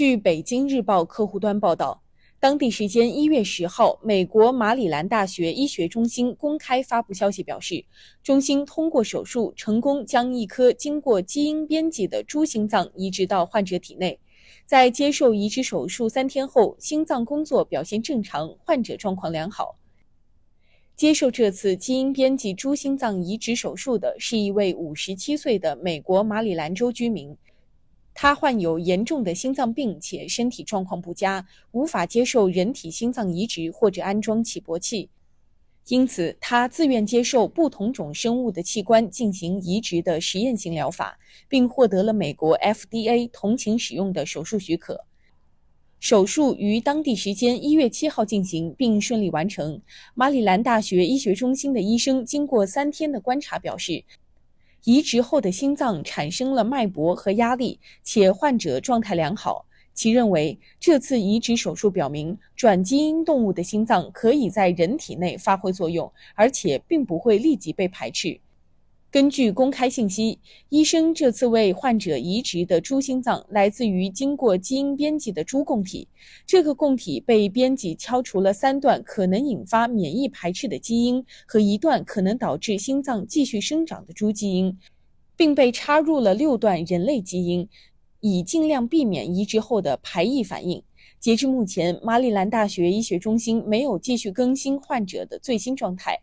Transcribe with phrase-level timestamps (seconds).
[0.00, 2.02] 据北京日报客户端报道，
[2.38, 7.84] 当地时间一月十号，美国马里兰大学医学中心公开发布消息表示，
[8.22, 14.18] 中心通过手术成功将一颗经过基因编辑的猪心脏移植到患者体内。
[14.64, 19.76] 在接受移植手术三天后，心脏工作表现正常，患者状况良好。
[20.96, 27.36] 接受这次基因编辑猪心脏移植手术的是一位五十七岁的美国马里兰州居民，
[28.22, 35.08] 他患有严重的心脏病且身体状况不佳，无法接受人体心脏移植或者安装起搏器。
[35.88, 41.18] 因此，他自愿接受不同种生物的器官进行移植的实验性疗法，
[41.48, 45.06] 并获得了美国 FDA 同情使用的手术许可。
[45.98, 49.80] 手术于当地时间一月七号进行，并顺利完成。
[50.14, 54.04] 马里兰大学医学中心的医生经过三天的观察表示，
[54.84, 59.66] 移植后的心脏产生了脉搏和压力，且患者状态良好。
[59.92, 68.40] 其认为，这次移植手术表明，转基因动物的心脏可以在人体内发挥作用，而且并不会立即被排斥。
[69.10, 76.06] 根据公开信息，医生这次为患者移植的猪心脏来自于经过基因编辑的猪供体。
[76.46, 84.78] 这个供体被编辑敲除了三段可能引发免疫排斥的基因和一段可能导致心脏继续生长的猪基因，
[85.36, 87.68] 并被插入了六段人类基因。
[88.22, 90.82] 以尽量避免移植后的排异反应。
[91.18, 96.20] 截至目前，马里兰大学医学中心没有继续更新患者的最新状态。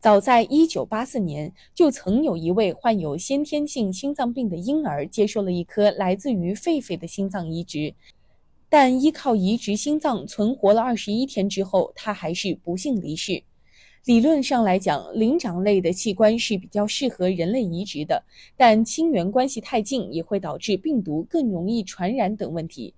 [0.00, 7.92] 早在1984年，就曾有一位患有先天性心脏病的婴儿接受了一颗来自于狒狒的心脏移植，
[8.68, 13.42] 但依靠移植心脏存活了21天之后，他还是不幸离世。
[14.04, 18.22] 理论上来讲，灵长类的器官是比较适合人类移植的，
[18.56, 22.94] 但亲缘关系太近也会导致病毒更容易传染等问题。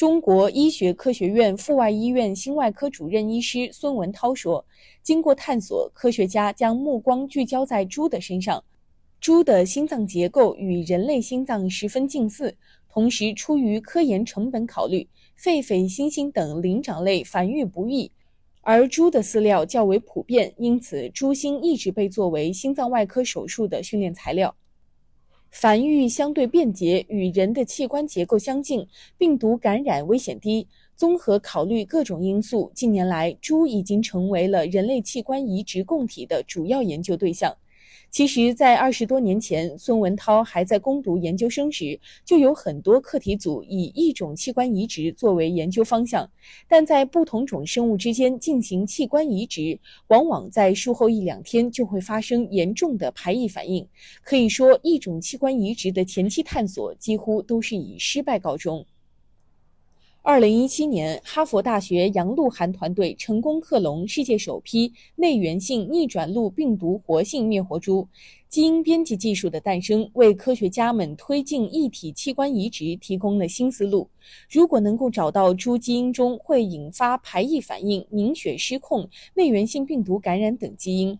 [0.00, 4.64] 中国医学科学院阜外医院心外科主任医师孙文涛说
[5.04, 8.64] ：“经过探索，科学家将目光聚焦在猪的身上，
[9.20, 12.56] 猪的心脏结构与人类心脏十分近似，
[12.88, 15.06] 同时出于科研成本考虑，
[15.38, 18.10] 狒狒、猩猩等灵长类繁育不易。”
[18.64, 24.56] 而猪的饲料较为普遍，因此猪心一直被作为心脏外科手术的训练材料。
[25.50, 28.86] 繁育相对便捷，与人的器官结构相近，
[29.18, 30.66] 病毒感染危险低。
[30.96, 37.56] 综合考虑各种因素，近年来猪已经成为了人类器官移植供体的主要研究对象。
[38.10, 46.28] 其实，在二十多年前，孙文涛还在攻读研究生时，就有很多课题组以一种器官移植作为研究方向。
[46.66, 53.86] 但在不同种生物之间进行器官移植，往往在术后一两天就会发生严重的排异反应。
[54.22, 58.84] 可以说，一种器官移植的前期探索几乎都是以失败告终。
[60.22, 68.06] 二零一七年，哈佛大学杨鹿晗团队成功克隆世界首批内源性逆转录病毒活性灭活株。
[68.50, 74.06] 基因编辑技术的诞生，为科学家们推进异体器官移植提供了新思路。
[74.50, 81.18] 如果能够找到猪基因中会引发排异反应、凝血失控、内源性病毒感染等基因，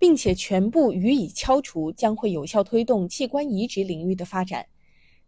[0.00, 4.66] 并且全部予以敲除，将会有效推动器官移植领域的发展。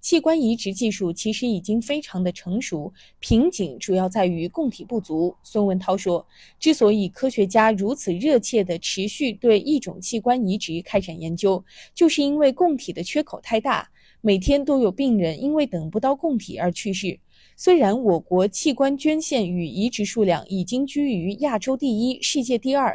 [0.04, 5.34] 器官移植技术其实已经非常的成熟，瓶颈主要在于供体不足。
[5.42, 6.24] 孙文涛说，
[6.60, 13.88] 之所以科学家如此热切地持续对一种器官移植开展研究，就是因为供体的缺口太大，
[14.20, 17.18] 每天都有病人因为等不到供体而去世。
[17.56, 22.94] 虽然我国器官捐献与移植数量已经居于亚洲第一、世界第二，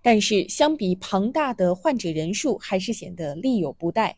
[0.00, 4.16] 但是相比庞大的患者人数，还是显得力有不逮。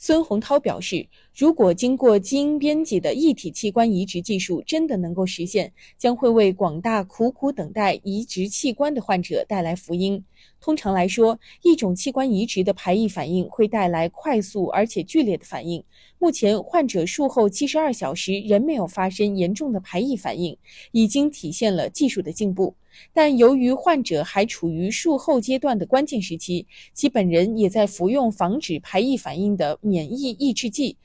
[0.00, 10.24] 孙洪涛表示，如果经过基因编辑的异体器官移植技术真的能够实现，将会为广大苦苦等待移植器官的患者带来福音。
[10.60, 15.82] 通常来说，一种器官移植的排异反应会带来快速而且剧烈的反应。
[16.18, 20.56] 目前，患者术后七十二小时仍没有发生严重的排异反应，
[20.90, 22.74] 已经体现了技术的进步。
[23.12, 30.96] 但由于患者还处于术后阶段的关键时期，其本人也在服用防止排异反应的免疫抑制剂，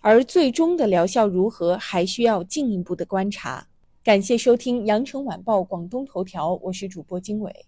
[0.00, 3.68] 而最终的疗效如何，还需要进一步的观察。
[4.02, 7.66] 感谢收听羊城晚报广东头条，我是主播经纬。